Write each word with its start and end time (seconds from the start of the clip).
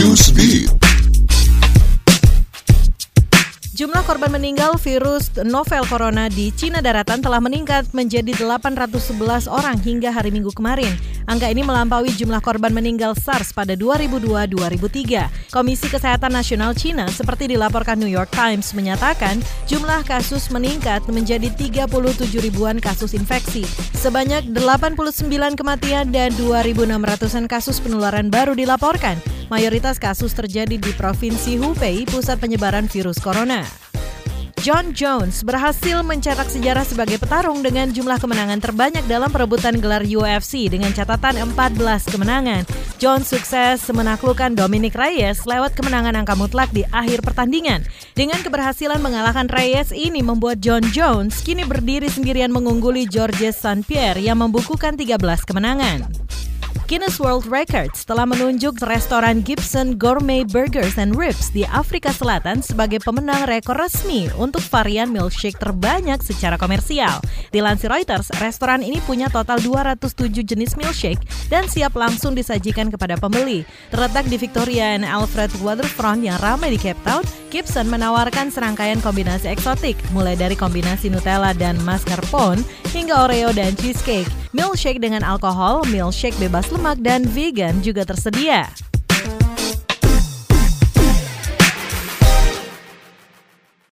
Newsbeat. 0.00 0.72
Jumlah 3.76 4.00
korban 4.08 4.32
meninggal 4.32 4.80
virus 4.80 5.28
novel 5.44 5.84
corona 5.84 6.32
di 6.32 6.48
Cina 6.56 6.80
daratan 6.80 7.20
telah 7.20 7.36
meningkat 7.36 7.92
menjadi 7.92 8.32
811 8.32 9.44
orang 9.44 9.76
hingga 9.76 10.08
hari 10.08 10.32
Minggu 10.32 10.56
kemarin. 10.56 10.96
Angka 11.28 11.52
ini 11.52 11.60
melampaui 11.60 12.16
jumlah 12.16 12.40
korban 12.40 12.72
meninggal 12.72 13.12
SARS 13.12 13.52
pada 13.52 13.76
2002-2003. 13.76 15.52
Komisi 15.52 15.92
Kesehatan 15.92 16.32
Nasional 16.32 16.72
Cina 16.72 17.04
seperti 17.12 17.52
dilaporkan 17.52 18.00
New 18.00 18.08
York 18.08 18.32
Times 18.32 18.72
menyatakan 18.72 19.36
jumlah 19.68 20.00
kasus 20.08 20.48
meningkat 20.48 21.04
menjadi 21.12 21.52
37 21.52 21.88
ribuan 22.40 22.80
kasus 22.80 23.12
infeksi. 23.12 23.68
Sebanyak 24.00 24.48
89 24.56 25.28
kematian 25.60 26.08
dan 26.08 26.32
2.600-an 26.40 27.44
kasus 27.52 27.84
penularan 27.84 28.32
baru 28.32 28.56
dilaporkan. 28.56 29.39
Mayoritas 29.50 29.98
kasus 29.98 30.30
terjadi 30.30 30.78
di 30.78 30.94
Provinsi 30.94 31.58
Hubei, 31.58 32.06
pusat 32.06 32.38
penyebaran 32.38 32.86
virus 32.86 33.18
corona. 33.18 33.66
John 34.60 34.92
Jones 34.92 35.40
berhasil 35.40 36.04
mencetak 36.04 36.52
sejarah 36.52 36.84
sebagai 36.84 37.16
petarung 37.16 37.64
dengan 37.64 37.88
jumlah 37.88 38.20
kemenangan 38.20 38.60
terbanyak 38.60 39.08
dalam 39.08 39.32
perebutan 39.32 39.80
gelar 39.80 40.04
UFC 40.04 40.68
dengan 40.68 40.92
catatan 40.92 41.40
14 41.56 41.80
kemenangan. 42.12 42.68
Jones 43.00 43.32
sukses 43.32 43.80
menaklukkan 43.88 44.52
Dominic 44.52 44.92
Reyes 44.92 45.48
lewat 45.48 45.72
kemenangan 45.72 46.12
angka 46.12 46.36
mutlak 46.36 46.68
di 46.76 46.84
akhir 46.92 47.24
pertandingan. 47.24 47.88
Dengan 48.12 48.44
keberhasilan 48.44 49.00
mengalahkan 49.00 49.48
Reyes 49.48 49.96
ini 49.96 50.20
membuat 50.20 50.60
John 50.60 50.84
Jones 50.92 51.40
kini 51.40 51.64
berdiri 51.64 52.12
sendirian 52.12 52.52
mengungguli 52.52 53.08
Georges 53.08 53.56
St. 53.56 53.82
Pierre 53.88 54.20
yang 54.20 54.44
membukukan 54.44 54.94
13 54.94 55.16
kemenangan. 55.48 56.04
Guinness 56.90 57.22
World 57.22 57.46
Records 57.46 58.02
telah 58.02 58.26
menunjuk 58.26 58.82
restoran 58.82 59.46
Gibson 59.46 59.94
Gourmet 59.94 60.42
Burgers 60.42 60.98
and 60.98 61.14
Ribs 61.14 61.54
di 61.54 61.62
Afrika 61.62 62.10
Selatan 62.10 62.66
sebagai 62.66 62.98
pemenang 62.98 63.46
rekor 63.46 63.78
resmi 63.78 64.26
untuk 64.34 64.58
varian 64.66 65.06
milkshake 65.14 65.54
terbanyak 65.54 66.18
secara 66.18 66.58
komersial. 66.58 67.22
Dilansir 67.54 67.94
Reuters, 67.94 68.34
restoran 68.42 68.82
ini 68.82 68.98
punya 69.06 69.30
total 69.30 69.62
207 69.62 70.42
jenis 70.42 70.74
milkshake 70.74 71.22
dan 71.46 71.70
siap 71.70 71.94
langsung 71.94 72.34
disajikan 72.34 72.90
kepada 72.90 73.14
pembeli. 73.14 73.62
Terletak 73.94 74.26
di 74.26 74.34
Victoria 74.34 74.98
and 74.98 75.06
Alfred 75.06 75.54
Waterfront 75.62 76.26
yang 76.26 76.42
ramai 76.42 76.74
di 76.74 76.78
Cape 76.82 76.98
Town, 77.06 77.22
Gibson 77.54 77.86
menawarkan 77.86 78.50
serangkaian 78.50 78.98
kombinasi 78.98 79.46
eksotik, 79.46 79.94
mulai 80.10 80.34
dari 80.34 80.58
kombinasi 80.58 81.06
Nutella 81.06 81.54
dan 81.54 81.78
mascarpone 81.86 82.66
hingga 82.90 83.30
Oreo 83.30 83.54
dan 83.54 83.78
cheesecake. 83.78 84.39
Milkshake 84.50 84.98
dengan 84.98 85.22
alkohol, 85.22 85.86
milkshake 85.86 86.34
bebas 86.42 86.74
lemak, 86.74 86.98
dan 86.98 87.22
vegan 87.22 87.78
juga 87.86 88.02
tersedia. 88.02 88.89